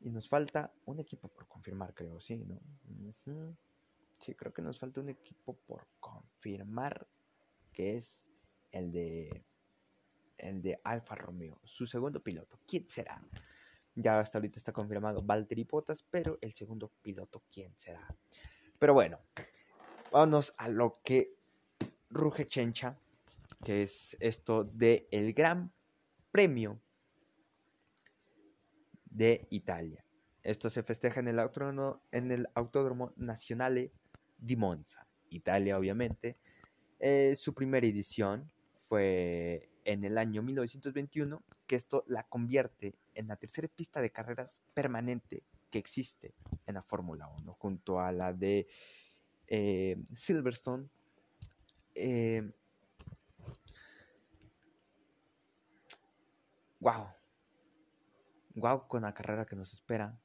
Y 0.00 0.10
nos 0.10 0.28
falta 0.28 0.72
un 0.86 0.98
equipo 0.98 1.28
por 1.28 1.46
confirmar, 1.46 1.94
creo, 1.94 2.20
sí, 2.20 2.44
¿no? 2.44 2.60
Sí, 4.18 4.34
creo 4.34 4.52
que 4.52 4.62
nos 4.62 4.78
falta 4.78 5.00
un 5.00 5.08
equipo 5.08 5.54
por 5.54 5.86
confirmar, 6.00 7.06
que 7.72 7.96
es 7.96 8.30
el 8.70 8.92
de 8.92 9.44
el 10.38 10.60
de 10.60 10.80
Alfa 10.82 11.14
Romeo, 11.14 11.60
su 11.64 11.86
segundo 11.86 12.20
piloto. 12.20 12.58
¿Quién 12.66 12.88
será? 12.88 13.22
Ya 13.94 14.18
hasta 14.18 14.38
ahorita 14.38 14.58
está 14.58 14.72
confirmado 14.72 15.22
Valtteri 15.22 15.64
Bottas, 15.64 16.04
pero 16.10 16.38
el 16.40 16.52
segundo 16.52 16.90
piloto, 17.00 17.44
¿quién 17.50 17.72
será? 17.76 18.06
Pero 18.78 18.94
bueno, 18.94 19.20
vámonos 20.10 20.52
a 20.56 20.68
lo 20.68 21.00
que 21.04 21.36
ruge 22.10 22.46
Chencha, 22.48 22.98
que 23.64 23.82
es 23.82 24.16
esto 24.18 24.64
de 24.64 25.06
el 25.12 25.32
Gran 25.32 25.72
Premio 26.32 26.80
de 29.04 29.46
Italia. 29.50 30.04
Esto 30.42 30.70
se 30.70 30.82
festeja 30.82 31.20
en 31.20 31.28
el 31.28 31.38
Autódromo, 31.38 32.02
en 32.10 32.32
el 32.32 32.48
Autódromo 32.54 33.12
Nazionale 33.16 33.92
di 34.36 34.56
Monza, 34.56 35.06
Italia 35.28 35.78
obviamente. 35.78 36.38
Eh, 37.04 37.34
su 37.34 37.52
primera 37.52 37.84
edición 37.84 38.48
fue 38.76 39.68
en 39.84 40.04
el 40.04 40.18
año 40.18 40.40
1921, 40.40 41.42
que 41.66 41.74
esto 41.74 42.04
la 42.06 42.28
convierte 42.28 42.94
en 43.14 43.26
la 43.26 43.34
tercera 43.34 43.66
pista 43.66 44.00
de 44.00 44.12
carreras 44.12 44.60
permanente 44.72 45.42
que 45.68 45.80
existe 45.80 46.32
en 46.64 46.74
la 46.74 46.82
Fórmula 46.84 47.26
1, 47.26 47.54
junto 47.54 47.98
a 47.98 48.12
la 48.12 48.32
de 48.32 48.68
eh, 49.48 50.00
Silverstone. 50.12 50.84
wow, 50.84 50.92
eh, 51.96 52.52
wow 58.54 58.86
con 58.86 59.02
la 59.02 59.12
carrera 59.12 59.44
que 59.44 59.56
nos 59.56 59.72
espera, 59.72 60.16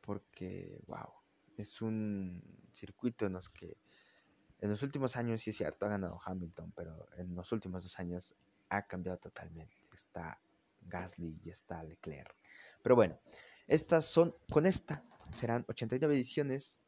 porque 0.00 0.80
wow, 0.88 1.12
es 1.56 1.80
un 1.80 2.42
circuito 2.72 3.24
en 3.24 3.34
los 3.34 3.48
que 3.48 3.76
en 4.62 4.70
los 4.70 4.82
últimos 4.84 5.16
años 5.16 5.40
sí 5.40 5.50
es 5.50 5.56
cierto 5.56 5.86
ha 5.86 5.88
ganado 5.88 6.20
Hamilton, 6.24 6.72
pero 6.76 7.08
en 7.16 7.34
los 7.34 7.50
últimos 7.50 7.82
dos 7.82 7.98
años 7.98 8.36
ha 8.68 8.86
cambiado 8.86 9.18
totalmente. 9.18 9.76
Está 9.92 10.40
Gasly 10.82 11.40
y 11.42 11.50
está 11.50 11.82
Leclerc. 11.82 12.32
Pero 12.80 12.94
bueno, 12.94 13.18
estas 13.66 14.04
son, 14.04 14.36
con 14.48 14.64
esta 14.64 15.04
serán 15.34 15.64
89 15.66 16.14
ediciones 16.14 16.80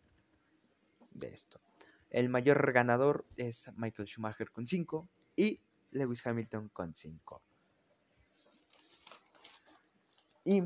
de 1.10 1.34
esto. 1.34 1.60
El 2.10 2.28
mayor 2.28 2.72
ganador 2.72 3.26
es 3.36 3.68
Michael 3.74 4.06
Schumacher 4.06 4.52
con 4.52 4.68
5 4.68 5.08
y 5.34 5.60
Lewis 5.90 6.24
Hamilton 6.24 6.68
con 6.68 6.94
5. 6.94 7.42
Y 10.44 10.62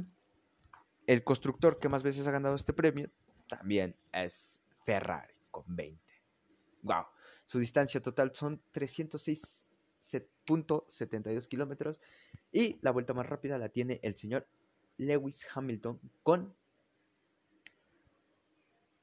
el 1.07 1.25
constructor 1.25 1.79
que 1.79 1.89
más 1.89 2.03
veces 2.03 2.27
ha 2.27 2.33
ganado 2.33 2.55
este 2.55 2.75
premio 2.75 3.11
también 3.49 3.97
es 4.13 4.61
Ferrari 4.85 5.33
con 5.51 5.65
20. 5.75 6.08
Wow, 6.83 7.05
su 7.45 7.59
distancia 7.59 8.01
total 8.01 8.35
son 8.35 8.63
306.72 8.73 11.49
kilómetros 11.49 12.01
y 12.53 12.79
la 12.83 12.91
vuelta 12.91 13.15
más 13.15 13.27
rápida 13.27 13.59
la 13.59 13.69
tiene 13.69 14.01
el 14.03 14.17
señor 14.17 14.47
Lewis 14.97 15.47
Hamilton 15.55 16.01
con 16.23 16.55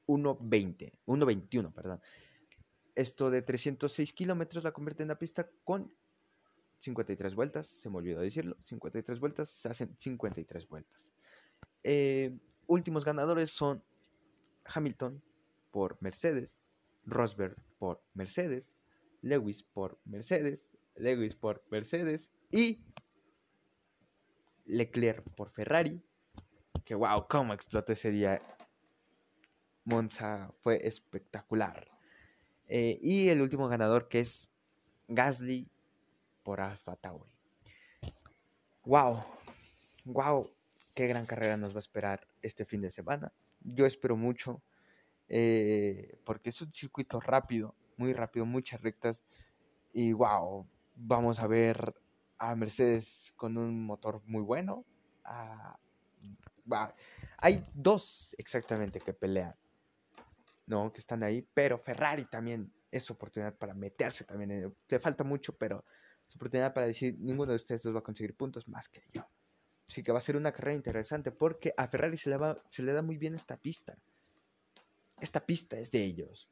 1.20, 0.06 0.92
1.21, 1.06 1.72
perdón. 1.72 2.00
Esto 2.94 3.30
de 3.30 3.42
306 3.42 4.12
kilómetros 4.12 4.64
la 4.64 4.72
convierte 4.72 5.02
en 5.02 5.08
la 5.08 5.18
pista 5.18 5.48
con 5.64 5.92
53 6.78 7.34
vueltas, 7.34 7.66
se 7.66 7.90
me 7.90 7.98
olvidó 7.98 8.20
decirlo, 8.20 8.56
53 8.62 9.20
vueltas, 9.20 9.48
se 9.48 9.68
hacen 9.68 9.94
53 9.98 10.68
vueltas. 10.68 11.10
Eh, 11.82 12.36
últimos 12.66 13.04
ganadores 13.04 13.50
son 13.50 13.82
Hamilton 14.64 15.22
por 15.70 15.98
Mercedes, 16.00 16.62
Rosberg 17.06 17.56
por 17.78 18.02
Mercedes, 18.14 18.76
Lewis 19.22 19.62
por 19.62 19.98
Mercedes, 20.04 20.76
Lewis 20.96 21.34
por 21.34 21.64
Mercedes 21.70 22.30
y 22.50 22.84
Leclerc 24.66 25.22
por 25.34 25.50
Ferrari. 25.50 26.02
Que 26.84 26.94
wow, 26.94 27.26
cómo 27.28 27.54
explotó 27.54 27.92
ese 27.92 28.10
día. 28.10 28.40
Monza 29.84 30.52
fue 30.60 30.86
espectacular. 30.86 31.88
Eh, 32.68 32.98
y 33.00 33.28
el 33.28 33.40
último 33.40 33.68
ganador 33.68 34.08
que 34.08 34.20
es 34.20 34.50
Gasly 35.08 35.68
por 36.42 36.60
Alfa 36.60 36.96
Tauri. 36.96 37.30
Wow, 38.84 39.24
wow, 40.04 40.48
qué 40.94 41.06
gran 41.06 41.26
carrera 41.26 41.56
nos 41.56 41.72
va 41.72 41.78
a 41.78 41.80
esperar 41.80 42.26
este 42.42 42.64
fin 42.64 42.80
de 42.80 42.90
semana. 42.90 43.32
Yo 43.60 43.86
espero 43.86 44.16
mucho 44.16 44.62
eh, 45.28 46.18
porque 46.24 46.50
es 46.50 46.60
un 46.60 46.72
circuito 46.72 47.20
rápido, 47.20 47.74
muy 47.96 48.12
rápido, 48.12 48.46
muchas 48.46 48.80
rectas. 48.80 49.24
Y 49.92 50.12
wow, 50.12 50.66
vamos 50.94 51.40
a 51.40 51.46
ver 51.46 51.94
a 52.38 52.54
Mercedes 52.54 53.32
con 53.36 53.56
un 53.56 53.84
motor 53.84 54.22
muy 54.26 54.42
bueno. 54.42 54.84
hay 57.38 57.64
dos 57.74 58.34
exactamente 58.38 59.00
que 59.00 59.12
pelean, 59.12 59.54
¿no? 60.66 60.92
Que 60.92 61.00
están 61.00 61.22
ahí, 61.22 61.46
pero 61.54 61.78
Ferrari 61.78 62.24
también 62.24 62.72
es 62.90 63.10
oportunidad 63.10 63.56
para 63.56 63.74
meterse 63.74 64.24
también. 64.24 64.74
le 64.88 64.98
falta 64.98 65.24
mucho, 65.24 65.56
pero 65.56 65.84
es 66.26 66.34
oportunidad 66.34 66.74
para 66.74 66.86
decir, 66.86 67.16
ninguno 67.18 67.52
de 67.52 67.56
ustedes 67.56 67.86
va 67.86 68.00
a 68.00 68.02
conseguir 68.02 68.36
puntos 68.36 68.68
más 68.68 68.88
que 68.88 69.02
yo. 69.12 69.26
Así 69.88 70.02
que 70.02 70.12
va 70.12 70.18
a 70.18 70.20
ser 70.20 70.36
una 70.36 70.52
carrera 70.52 70.74
interesante 70.74 71.30
porque 71.30 71.72
a 71.76 71.86
Ferrari 71.86 72.16
se 72.16 72.30
le, 72.30 72.36
va, 72.36 72.60
se 72.68 72.82
le 72.82 72.92
da 72.92 73.02
muy 73.02 73.16
bien 73.16 73.34
esta 73.34 73.56
pista. 73.56 73.96
Esta 75.20 75.44
pista 75.44 75.78
es 75.78 75.90
de 75.90 76.04
ellos. 76.04 76.48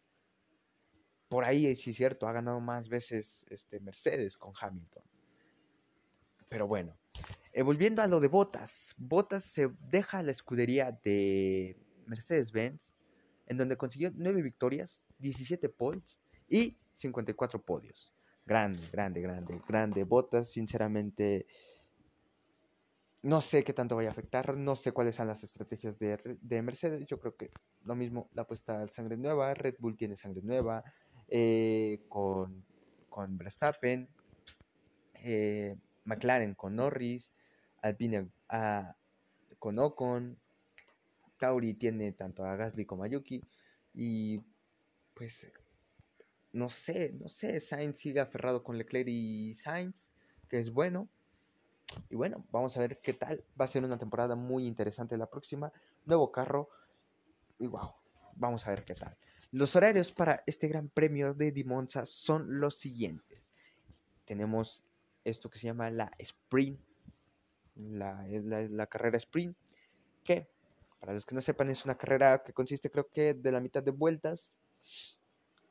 Por 1.28 1.44
ahí, 1.44 1.74
sí 1.76 1.90
es 1.90 1.96
cierto, 1.96 2.26
ha 2.26 2.32
ganado 2.32 2.60
más 2.60 2.88
veces 2.88 3.44
este, 3.50 3.80
Mercedes 3.80 4.36
con 4.36 4.52
Hamilton. 4.58 5.02
Pero 6.48 6.66
bueno, 6.66 6.96
eh, 7.52 7.62
volviendo 7.62 8.02
a 8.02 8.06
lo 8.06 8.20
de 8.20 8.28
Botas. 8.28 8.94
Botas 8.96 9.44
se 9.44 9.70
deja 9.90 10.22
la 10.22 10.30
escudería 10.30 10.92
de 10.92 11.76
Mercedes-Benz, 12.06 12.94
en 13.46 13.56
donde 13.56 13.76
consiguió 13.76 14.12
9 14.14 14.42
victorias, 14.42 15.02
17 15.18 15.68
points 15.68 16.18
y 16.48 16.78
54 16.92 17.62
podios. 17.62 18.12
Grande, 18.46 18.88
grande, 18.92 19.20
grande, 19.20 19.60
grande. 19.66 20.04
Botas, 20.04 20.50
sinceramente, 20.50 21.46
no 23.24 23.40
sé 23.40 23.64
qué 23.64 23.72
tanto 23.72 23.96
vaya 23.96 24.10
a 24.10 24.12
afectar, 24.12 24.54
no 24.54 24.76
sé 24.76 24.92
cuáles 24.92 25.14
son 25.14 25.26
las 25.26 25.42
estrategias 25.42 25.98
de, 25.98 26.38
de 26.42 26.62
Mercedes. 26.62 27.06
Yo 27.06 27.18
creo 27.18 27.34
que 27.34 27.50
lo 27.84 27.94
mismo, 27.94 28.28
la 28.34 28.42
apuesta 28.42 28.82
al 28.82 28.90
sangre 28.90 29.16
nueva, 29.16 29.54
Red 29.54 29.76
Bull 29.78 29.96
tiene 29.96 30.14
sangre 30.14 30.42
nueva, 30.42 30.84
eh, 31.28 32.04
con, 32.10 32.66
con 33.08 33.38
Verstappen. 33.38 34.06
Eh, 35.14 35.74
McLaren 36.04 36.54
con 36.54 36.76
Norris, 36.76 37.32
Alpine 37.80 38.28
con 39.58 39.78
Ocon, 39.78 40.38
Tauri 41.38 41.72
tiene 41.72 42.12
tanto 42.12 42.44
a 42.44 42.56
Gasly 42.56 42.84
como 42.84 43.04
a 43.04 43.08
Yuki 43.08 43.40
y 43.94 44.38
pues 45.14 45.50
no 46.52 46.68
sé, 46.68 47.14
no 47.14 47.30
sé, 47.30 47.58
Sainz 47.60 47.98
sigue 47.98 48.20
aferrado 48.20 48.62
con 48.62 48.76
Leclerc 48.76 49.08
y 49.08 49.54
Sainz, 49.54 50.10
que 50.50 50.58
es 50.58 50.70
bueno. 50.70 51.08
Y 52.08 52.16
bueno, 52.16 52.44
vamos 52.50 52.76
a 52.76 52.80
ver 52.80 53.00
qué 53.00 53.12
tal. 53.12 53.44
Va 53.60 53.64
a 53.64 53.68
ser 53.68 53.84
una 53.84 53.98
temporada 53.98 54.34
muy 54.34 54.66
interesante 54.66 55.16
la 55.16 55.28
próxima. 55.28 55.72
Nuevo 56.04 56.30
carro. 56.30 56.68
Y 57.58 57.66
wow, 57.66 57.92
vamos 58.36 58.66
a 58.66 58.70
ver 58.70 58.84
qué 58.84 58.94
tal. 58.94 59.16
Los 59.52 59.76
horarios 59.76 60.12
para 60.12 60.42
este 60.46 60.66
gran 60.68 60.88
premio 60.88 61.32
de 61.32 61.52
Dimonza 61.52 62.04
son 62.04 62.58
los 62.60 62.76
siguientes. 62.76 63.52
Tenemos 64.24 64.84
esto 65.22 65.48
que 65.48 65.58
se 65.58 65.68
llama 65.68 65.90
la 65.90 66.10
sprint, 66.18 66.80
la, 67.76 68.26
la, 68.26 68.86
carrera 68.86 69.16
sprint, 69.16 69.56
que 70.22 70.50
para 70.98 71.12
los 71.12 71.24
que 71.24 71.34
no 71.34 71.40
sepan 71.40 71.70
es 71.70 71.84
una 71.84 71.96
carrera 71.96 72.42
que 72.42 72.52
consiste 72.52 72.90
creo 72.90 73.08
que 73.10 73.34
de 73.34 73.52
la 73.52 73.60
mitad 73.60 73.82
de 73.82 73.90
vueltas 73.90 74.56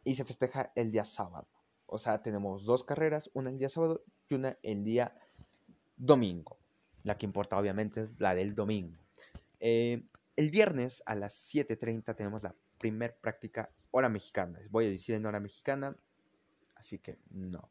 y 0.03 0.15
se 0.15 0.25
festeja 0.25 0.71
el 0.75 0.91
día 0.91 1.05
sábado. 1.05 1.47
O 1.85 1.97
sea, 1.97 2.21
tenemos 2.21 2.65
dos 2.65 2.83
carreras, 2.83 3.29
una 3.33 3.49
el 3.49 3.57
día 3.57 3.69
sábado 3.69 4.03
y 4.29 4.35
una 4.35 4.57
el 4.63 4.83
día 4.83 5.15
domingo. 5.95 6.57
La 7.03 7.17
que 7.17 7.25
importa 7.25 7.57
obviamente 7.57 8.01
es 8.01 8.19
la 8.19 8.33
del 8.35 8.55
domingo. 8.55 8.97
Eh, 9.59 10.03
el 10.35 10.51
viernes 10.51 11.03
a 11.05 11.15
las 11.15 11.33
7.30 11.53 12.15
tenemos 12.15 12.43
la 12.43 12.55
primer 12.77 13.15
práctica 13.17 13.69
hora 13.91 14.09
mexicana. 14.09 14.59
Voy 14.69 14.87
a 14.87 14.89
decir 14.89 15.15
en 15.15 15.25
hora 15.25 15.39
mexicana 15.39 15.95
así 16.75 16.99
que 16.99 17.17
no. 17.29 17.69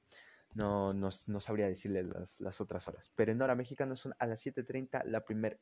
No, 0.54 0.92
no, 0.92 1.08
no 1.26 1.40
sabría 1.40 1.66
decirle 1.66 2.02
las, 2.02 2.40
las, 2.40 2.60
otras 2.60 2.86
horas. 2.86 3.10
Pero 3.14 3.32
en 3.32 3.40
hora 3.40 3.54
mexicana 3.54 3.96
son 3.96 4.14
a 4.18 4.26
las 4.26 4.44
7.30 4.44 5.04
la 5.06 5.24
primera 5.24 5.56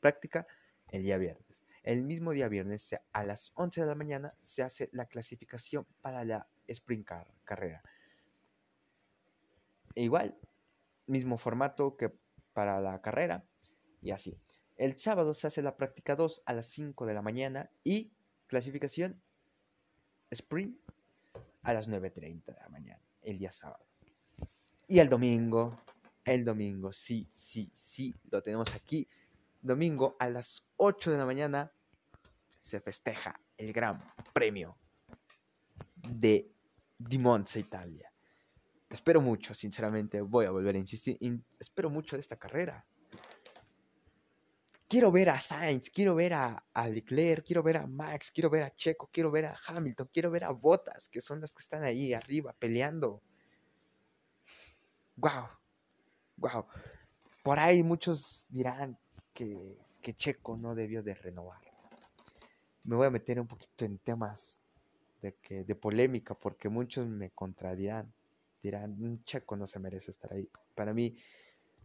práctica 0.00 0.46
el 0.88 1.02
día 1.02 1.18
viernes. 1.18 1.64
El 1.82 2.04
mismo 2.04 2.32
día 2.32 2.48
viernes, 2.48 2.96
a 3.12 3.24
las 3.24 3.52
11 3.54 3.82
de 3.82 3.86
la 3.86 3.94
mañana, 3.94 4.34
se 4.42 4.62
hace 4.62 4.88
la 4.92 5.06
clasificación 5.06 5.86
para 6.00 6.24
la 6.24 6.48
sprint 6.66 7.06
car, 7.06 7.32
carrera. 7.44 7.82
E 9.94 10.02
igual, 10.02 10.36
mismo 11.10 11.36
formato 11.38 11.96
que 11.96 12.12
para 12.52 12.80
la 12.80 13.00
carrera 13.02 13.44
y 14.00 14.10
así. 14.12 14.38
El 14.76 14.98
sábado 14.98 15.34
se 15.34 15.46
hace 15.46 15.62
la 15.62 15.76
práctica 15.76 16.16
2 16.16 16.42
a 16.46 16.52
las 16.54 16.66
5 16.66 17.04
de 17.04 17.14
la 17.14 17.22
mañana 17.22 17.70
y 17.84 18.12
clasificación 18.46 19.20
sprint 20.30 20.78
a 21.62 21.74
las 21.74 21.88
9.30 21.88 22.44
de 22.46 22.54
la 22.54 22.68
mañana, 22.68 23.02
el 23.22 23.38
día 23.38 23.50
sábado. 23.50 23.84
Y 24.88 24.98
el 24.98 25.08
domingo, 25.08 25.82
el 26.24 26.44
domingo, 26.44 26.92
sí, 26.92 27.30
sí, 27.34 27.70
sí, 27.74 28.14
lo 28.30 28.42
tenemos 28.42 28.74
aquí. 28.74 29.06
Domingo 29.60 30.16
a 30.18 30.28
las 30.28 30.66
8 30.76 31.10
de 31.10 31.18
la 31.18 31.26
mañana 31.26 31.72
se 32.62 32.80
festeja 32.80 33.38
el 33.56 33.72
gran 33.72 33.98
premio 34.32 34.78
de 35.94 36.50
Di 36.98 37.18
Monza, 37.18 37.58
Italia. 37.58 38.09
Espero 38.90 39.20
mucho, 39.20 39.54
sinceramente, 39.54 40.20
voy 40.20 40.46
a 40.46 40.50
volver 40.50 40.74
a 40.74 40.78
insistir, 40.78 41.16
espero 41.60 41.88
mucho 41.88 42.16
de 42.16 42.20
esta 42.20 42.36
carrera. 42.36 42.84
Quiero 44.88 45.12
ver 45.12 45.30
a 45.30 45.38
Sainz, 45.38 45.88
quiero 45.90 46.16
ver 46.16 46.34
a, 46.34 46.64
Leclerc, 46.88 47.46
quiero 47.46 47.62
ver 47.62 47.76
a 47.76 47.86
Max, 47.86 48.32
quiero 48.32 48.50
ver 48.50 48.64
a 48.64 48.74
Checo, 48.74 49.08
quiero 49.12 49.30
ver 49.30 49.46
a 49.46 49.56
Hamilton, 49.68 50.10
quiero 50.12 50.32
ver 50.32 50.42
a 50.42 50.50
Bottas, 50.50 51.08
que 51.08 51.20
son 51.20 51.40
los 51.40 51.54
que 51.54 51.62
están 51.62 51.84
ahí 51.84 52.12
arriba 52.12 52.52
peleando. 52.58 53.22
Wow, 55.14 55.46
wow. 56.38 56.66
Por 57.44 57.60
ahí 57.60 57.84
muchos 57.84 58.48
dirán 58.50 58.98
que, 59.32 59.78
que 60.02 60.14
Checo 60.14 60.56
no 60.56 60.74
debió 60.74 61.04
de 61.04 61.14
renovar. 61.14 61.60
Me 62.82 62.96
voy 62.96 63.06
a 63.06 63.10
meter 63.10 63.38
un 63.38 63.46
poquito 63.46 63.84
en 63.84 63.98
temas 63.98 64.60
de, 65.22 65.36
que, 65.36 65.62
de 65.62 65.74
polémica 65.76 66.34
porque 66.34 66.68
muchos 66.68 67.06
me 67.06 67.30
contradirán. 67.30 68.12
Dirán, 68.62 69.22
Checo 69.24 69.56
no 69.56 69.66
se 69.66 69.78
merece 69.78 70.10
estar 70.10 70.32
ahí. 70.32 70.48
Para 70.74 70.92
mí, 70.92 71.16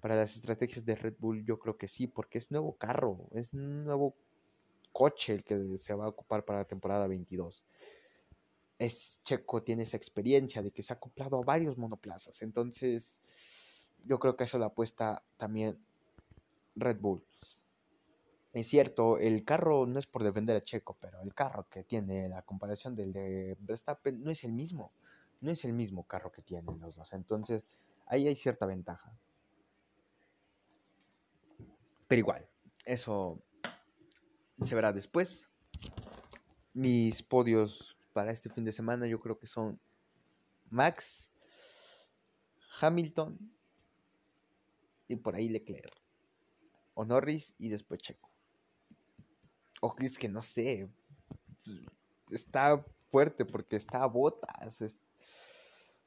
para 0.02 0.16
las 0.16 0.36
estrategias 0.36 0.86
de 0.86 0.96
Red 0.96 1.16
Bull, 1.20 1.46
yo 1.46 1.58
creo 1.58 1.78
que 1.78 1.88
sí, 1.88 2.08
porque 2.08 2.38
es 2.38 2.52
nuevo 2.52 2.76
carro, 2.78 3.28
es 3.34 3.54
nuevo 3.54 4.16
coche 4.92 5.34
el 5.34 5.44
que 5.44 5.78
se 5.78 5.94
va 5.94 6.06
a 6.06 6.10
ocupar 6.10 6.46
para 6.46 6.60
la 6.60 6.66
temporada 6.66 7.08
22. 7.08 7.66
Es 8.78 9.20
Checo 9.24 9.64
tiene 9.64 9.84
esa 9.84 9.98
experiencia 9.98 10.62
de 10.62 10.72
que 10.72 10.84
se 10.84 10.94
ha 10.94 10.98
acoplado 10.98 11.38
a 11.38 11.46
varios 11.46 11.78
monoplazas, 11.78 12.42
entonces 12.42 13.20
yo 14.06 14.20
creo 14.20 14.36
que 14.36 14.44
eso 14.44 14.60
la 14.60 14.68
apuesta 14.68 15.24
también 15.38 15.78
Red 16.76 17.00
Bull. 17.00 17.24
Es 18.54 18.68
cierto, 18.68 19.18
el 19.18 19.44
carro 19.44 19.86
no 19.86 20.00
es 20.00 20.08
por 20.08 20.24
defender 20.24 20.56
a 20.56 20.62
Checo, 20.62 20.96
pero 21.02 21.22
el 21.22 21.34
carro 21.34 21.68
que 21.70 21.84
tiene 21.84 22.30
la 22.30 22.42
comparación 22.42 22.96
del 22.96 23.12
de 23.12 23.58
Verstappen 23.60 24.24
no 24.24 24.32
es 24.32 24.44
el 24.46 24.54
mismo, 24.54 24.94
no 25.46 25.52
es 25.52 25.64
el 25.64 25.74
mismo 25.74 26.06
carro 26.08 26.32
que 26.32 26.42
tienen 26.42 26.80
los 26.80 26.96
dos, 26.96 27.14
entonces 27.14 27.64
ahí 28.08 28.28
hay 28.28 28.36
cierta 28.36 28.66
ventaja. 28.66 29.16
Pero 32.08 32.20
igual, 32.20 32.50
eso 32.86 33.42
se 34.64 34.76
verá 34.76 34.92
después. 34.92 35.48
Mis 36.74 37.22
podios 37.24 37.96
para 38.12 38.32
este 38.32 38.50
fin 38.50 38.66
de 38.66 38.72
semana 38.72 39.06
yo 39.08 39.20
creo 39.20 39.38
que 39.38 39.48
son 39.48 39.80
Max, 40.70 41.32
Hamilton 42.82 43.38
y 45.08 45.16
por 45.18 45.36
ahí 45.36 45.48
Leclerc. 45.48 45.94
O 46.96 47.06
Norris 47.06 47.54
y 47.60 47.70
después 47.70 48.02
Checo. 48.02 48.32
O 49.82 49.96
es 50.00 50.18
que 50.18 50.28
no 50.28 50.42
sé. 50.42 50.90
Está 52.32 52.84
fuerte 53.10 53.46
porque 53.46 53.76
está 53.76 54.04
a 54.04 54.08
botas. 54.08 54.82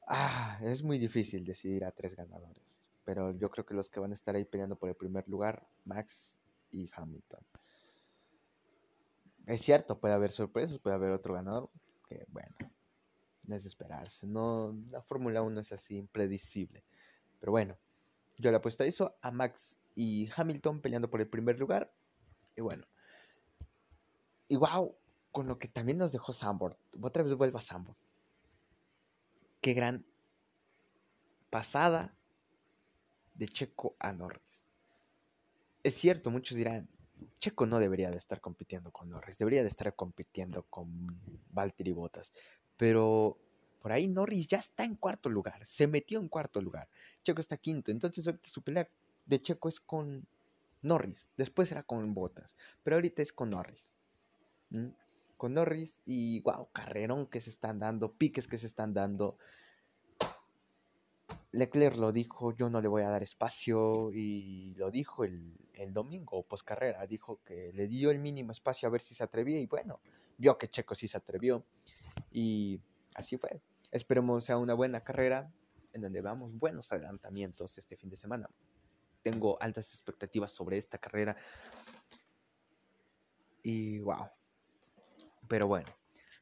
Ah, 0.08 0.58
es 0.62 0.82
muy 0.82 0.98
difícil 0.98 1.44
decidir 1.44 1.84
a 1.84 1.92
tres 1.92 2.16
ganadores 2.16 2.88
pero 3.08 3.32
yo 3.32 3.50
creo 3.50 3.64
que 3.64 3.72
los 3.72 3.88
que 3.88 4.00
van 4.00 4.10
a 4.10 4.14
estar 4.14 4.36
ahí 4.36 4.44
peleando 4.44 4.76
por 4.76 4.90
el 4.90 4.94
primer 4.94 5.26
lugar, 5.30 5.66
Max 5.86 6.38
y 6.70 6.90
Hamilton. 6.94 7.40
Es 9.46 9.62
cierto, 9.62 9.98
puede 9.98 10.12
haber 10.12 10.30
sorpresas, 10.30 10.78
puede 10.78 10.96
haber 10.96 11.12
otro 11.12 11.32
ganador, 11.32 11.70
que 12.06 12.26
bueno, 12.28 12.54
no 13.44 13.56
es 13.56 13.64
esperarse. 13.64 14.26
No, 14.26 14.78
la 14.90 15.00
Fórmula 15.00 15.40
1 15.40 15.58
es 15.58 15.72
así, 15.72 15.96
impredecible. 15.96 16.84
Pero 17.40 17.50
bueno, 17.50 17.78
yo 18.36 18.50
le 18.50 18.58
apuesto 18.58 18.82
a 18.82 18.86
eso, 18.86 19.16
a 19.22 19.30
Max 19.30 19.78
y 19.94 20.28
Hamilton 20.36 20.82
peleando 20.82 21.08
por 21.08 21.22
el 21.22 21.30
primer 21.30 21.58
lugar. 21.58 21.90
Y 22.56 22.60
bueno, 22.60 22.86
y 24.48 24.56
wow, 24.56 24.94
con 25.32 25.48
lo 25.48 25.58
que 25.58 25.68
también 25.68 25.96
nos 25.96 26.12
dejó 26.12 26.34
Sambor. 26.34 26.78
Otra 27.00 27.22
vez 27.22 27.32
vuelva 27.32 27.56
a 27.56 27.62
Sambor. 27.62 27.96
Qué 29.60 29.74
gran 29.74 30.04
pasada 31.50 32.14
de 33.34 33.48
Checo 33.48 33.96
a 33.98 34.12
Norris. 34.12 34.66
Es 35.82 35.94
cierto, 35.94 36.30
muchos 36.30 36.56
dirán, 36.56 36.88
Checo 37.38 37.66
no 37.66 37.78
debería 37.78 38.10
de 38.10 38.18
estar 38.18 38.40
compitiendo 38.40 38.90
con 38.90 39.10
Norris, 39.10 39.38
debería 39.38 39.62
de 39.62 39.68
estar 39.68 39.94
compitiendo 39.94 40.64
con 40.64 41.20
Valtteri 41.50 41.92
Bottas, 41.92 42.32
pero 42.76 43.38
por 43.80 43.92
ahí 43.92 44.08
Norris 44.08 44.48
ya 44.48 44.58
está 44.58 44.84
en 44.84 44.96
cuarto 44.96 45.28
lugar, 45.28 45.64
se 45.64 45.86
metió 45.86 46.18
en 46.20 46.28
cuarto 46.28 46.60
lugar, 46.60 46.88
Checo 47.22 47.40
está 47.40 47.56
quinto, 47.56 47.90
entonces 47.90 48.26
ahorita 48.26 48.48
su 48.48 48.62
pelea 48.62 48.88
de 49.24 49.40
Checo 49.40 49.68
es 49.68 49.80
con 49.80 50.26
Norris, 50.82 51.28
después 51.36 51.70
era 51.72 51.82
con 51.82 52.12
Bottas, 52.14 52.56
pero 52.82 52.96
ahorita 52.96 53.22
es 53.22 53.32
con 53.32 53.50
Norris. 53.50 53.90
Con 55.38 55.54
Norris 55.54 56.02
y 56.04 56.40
wow, 56.40 56.68
carrerón 56.72 57.26
que 57.26 57.40
se 57.40 57.48
están 57.48 57.78
dando, 57.78 58.12
piques 58.12 58.46
que 58.46 58.58
se 58.58 58.66
están 58.66 58.92
dando. 58.92 59.38
Leclerc 61.52 61.96
lo 61.96 62.12
dijo, 62.12 62.54
yo 62.54 62.68
no 62.68 62.82
le 62.82 62.88
voy 62.88 63.02
a 63.02 63.08
dar 63.08 63.22
espacio 63.22 64.10
y 64.12 64.74
lo 64.74 64.90
dijo 64.90 65.24
el, 65.24 65.56
el 65.72 65.94
domingo, 65.94 66.42
post 66.42 66.66
carrera, 66.66 67.06
dijo 67.06 67.40
que 67.44 67.72
le 67.72 67.86
dio 67.86 68.10
el 68.10 68.18
mínimo 68.18 68.52
espacio 68.52 68.86
a 68.86 68.90
ver 68.90 69.00
si 69.00 69.14
se 69.14 69.24
atrevía 69.24 69.58
y 69.58 69.66
bueno, 69.66 70.00
vio 70.36 70.58
que 70.58 70.68
Checo 70.68 70.94
sí 70.94 71.08
se 71.08 71.16
atrevió 71.16 71.64
y 72.30 72.80
así 73.14 73.38
fue. 73.38 73.62
Esperemos 73.90 74.44
sea 74.44 74.58
una 74.58 74.74
buena 74.74 75.02
carrera 75.02 75.50
en 75.92 76.02
donde 76.02 76.20
veamos 76.20 76.52
buenos 76.58 76.92
adelantamientos 76.92 77.78
este 77.78 77.96
fin 77.96 78.10
de 78.10 78.16
semana. 78.16 78.50
Tengo 79.22 79.56
altas 79.60 79.92
expectativas 79.94 80.52
sobre 80.52 80.76
esta 80.76 80.98
carrera 80.98 81.36
y 83.62 84.00
wow. 84.00 84.28
Pero 85.48 85.66
bueno, 85.66 85.88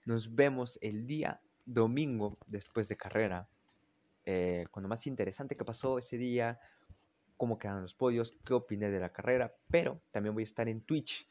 nos 0.05 0.35
vemos 0.35 0.79
el 0.83 1.07
día 1.07 1.41
domingo 1.65 2.39
después 2.47 2.89
de 2.89 2.97
carrera 2.97 3.49
eh, 4.29 4.67
con 4.73 4.83
lo 4.83 4.89
más 4.89 5.07
interesante 5.07 5.57
que 5.57 5.65
pasó 5.65 5.99
ese 5.99 6.19
día, 6.19 6.59
cómo 7.37 7.59
quedaron 7.59 7.83
los 7.83 7.95
podios, 7.95 8.37
qué 8.45 8.55
opiné 8.55 8.91
de 8.91 8.99
la 8.99 9.13
carrera, 9.13 9.57
pero 9.71 10.03
también 10.11 10.35
voy 10.35 10.43
a 10.43 10.45
estar 10.45 10.69
en 10.69 10.81
Twitch. 10.81 11.29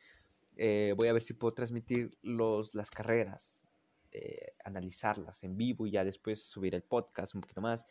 Eh, 0.56 0.94
voy 0.96 1.10
a 1.10 1.14
ver 1.14 1.22
si 1.22 1.34
puedo 1.34 1.54
transmitir 1.54 2.18
los, 2.22 2.74
las 2.74 2.90
carreras, 2.90 3.66
eh, 4.14 4.54
analizarlas 4.64 5.44
en 5.44 5.58
vivo 5.58 5.86
y 5.86 5.92
ya 5.92 6.06
después 6.06 6.42
subir 6.42 6.74
el 6.74 6.84
podcast 6.84 7.36
un 7.36 7.42
poquito 7.42 7.60
más. 7.60 7.86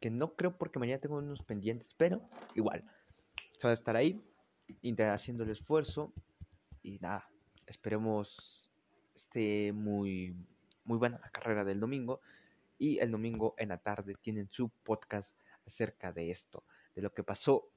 Que 0.00 0.10
no 0.10 0.34
creo 0.34 0.58
porque 0.58 0.80
mañana 0.80 1.00
tengo 1.00 1.18
unos 1.18 1.44
pendientes, 1.44 1.94
pero 1.96 2.28
igual. 2.56 2.84
Se 3.52 3.68
va 3.68 3.70
a 3.70 3.74
estar 3.74 3.94
ahí, 3.94 4.20
haciendo 5.08 5.44
el 5.44 5.50
esfuerzo. 5.50 6.12
Y 6.82 6.98
nada, 6.98 7.30
esperemos 7.64 8.71
esté 9.14 9.72
muy, 9.72 10.36
muy 10.84 10.98
buena 10.98 11.18
la 11.18 11.30
carrera 11.30 11.64
del 11.64 11.80
domingo 11.80 12.20
y 12.78 12.98
el 12.98 13.10
domingo 13.10 13.54
en 13.58 13.68
la 13.68 13.78
tarde 13.78 14.14
tienen 14.20 14.48
su 14.50 14.68
podcast 14.68 15.36
acerca 15.66 16.12
de 16.12 16.30
esto, 16.30 16.64
de 16.94 17.02
lo 17.02 17.12
que 17.12 17.22
pasó 17.22 17.70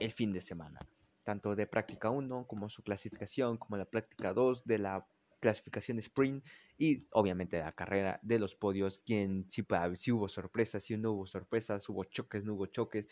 el 0.00 0.12
fin 0.12 0.32
de 0.32 0.40
semana, 0.40 0.80
tanto 1.22 1.54
de 1.54 1.66
práctica 1.66 2.10
1 2.10 2.46
como 2.46 2.68
su 2.68 2.82
clasificación, 2.82 3.58
como 3.58 3.76
la 3.76 3.84
práctica 3.84 4.32
2 4.32 4.64
de 4.64 4.78
la 4.78 5.06
clasificación 5.40 5.98
sprint 5.98 6.44
y 6.78 7.06
obviamente 7.10 7.56
de 7.56 7.62
la 7.62 7.72
carrera 7.72 8.18
de 8.22 8.38
los 8.38 8.54
podios, 8.54 8.98
quien 8.98 9.46
si, 9.48 9.64
si 9.96 10.12
hubo 10.12 10.28
sorpresas, 10.28 10.84
si 10.84 10.96
no 10.96 11.12
hubo 11.12 11.26
sorpresas, 11.26 11.88
hubo 11.88 12.04
choques, 12.04 12.44
no 12.44 12.54
hubo 12.54 12.66
choques. 12.66 13.08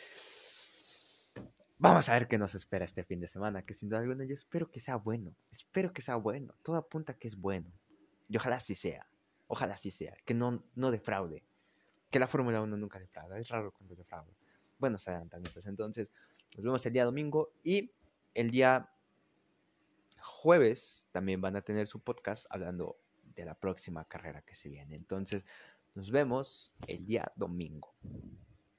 Vamos 1.77 2.09
a 2.09 2.15
ver 2.15 2.29
qué 2.29 2.39
nos 2.39 2.55
espera 2.55 2.85
este 2.85 3.05
fin 3.05 3.21
de 3.21 3.27
semana, 3.27 3.65
que 3.65 3.75
sin 3.75 3.89
duda 3.89 4.01
alguna 4.01 4.25
yo 4.25 4.35
espero 4.35 4.71
que 4.71 4.81
sea 4.81 4.97
bueno, 4.97 5.35
espero 5.51 5.93
que 5.93 6.03
sea 6.03 6.17
bueno, 6.17 6.55
todo 6.63 6.77
apunta 6.77 7.15
que 7.15 7.29
es 7.29 7.37
bueno 7.37 7.73
y 8.29 8.37
ojalá 8.37 8.57
así 8.57 8.75
sea. 8.75 9.07
Ojalá 9.47 9.75
así 9.75 9.91
sea, 9.91 10.17
que 10.25 10.35
no, 10.35 10.65
no 10.75 10.91
defraude. 10.91 11.45
Que 12.11 12.19
la 12.19 12.27
Fórmula 12.27 12.63
1 12.63 12.77
nunca 12.77 12.99
defrauda, 12.99 13.39
es 13.39 13.49
raro 13.49 13.73
cuando 13.73 13.95
defrauda. 13.95 14.33
Buenos 14.79 15.07
adelantamientos. 15.07 15.67
Entonces, 15.67 16.11
nos 16.55 16.65
vemos 16.65 16.87
el 16.87 16.93
día 16.93 17.05
domingo 17.05 17.53
y 17.63 17.93
el 18.33 18.51
día 18.51 18.91
jueves 20.21 21.09
también 21.13 21.41
van 21.41 21.57
a 21.57 21.63
tener 21.63 21.87
su 21.89 22.01
podcast 22.01 22.47
hablando 22.51 22.99
de 23.23 23.45
la 23.45 23.55
próxima 23.55 24.05
carrera 24.07 24.43
que 24.43 24.55
se 24.55 24.69
viene. 24.69 24.97
Entonces, 24.97 25.45
Nos 25.95 26.11
vemos 26.11 26.73
el 26.89 27.07
día 27.07 27.31
domingo. 27.37 27.95